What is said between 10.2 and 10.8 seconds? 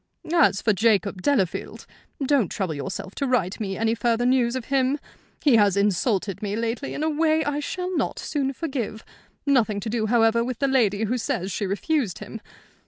with the